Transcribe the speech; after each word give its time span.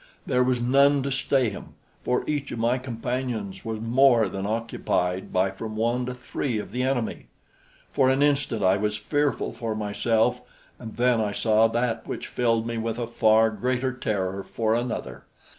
There 0.25 0.43
was 0.43 0.59
none 0.59 1.03
to 1.03 1.11
stay 1.11 1.51
him, 1.51 1.75
for 2.03 2.27
each 2.27 2.51
of 2.51 2.57
my 2.57 2.79
companions 2.79 3.63
was 3.63 3.79
more 3.79 4.27
than 4.29 4.47
occupied 4.47 5.31
by 5.31 5.51
from 5.51 5.75
one 5.75 6.07
to 6.07 6.15
three 6.15 6.57
of 6.57 6.71
the 6.71 6.81
enemy. 6.81 7.27
For 7.91 8.09
an 8.09 8.23
instant 8.23 8.63
I 8.63 8.77
was 8.77 8.97
fearful 8.97 9.53
for 9.53 9.75
myself, 9.75 10.41
and 10.79 10.95
then 10.97 11.21
I 11.21 11.33
saw 11.33 11.67
that 11.67 12.07
which 12.07 12.25
filled 12.25 12.65
me 12.65 12.79
with 12.79 12.97
a 12.97 13.05
far 13.05 13.51
greater 13.51 13.93
terror 13.93 14.41
for 14.41 14.73
another. 14.73 15.25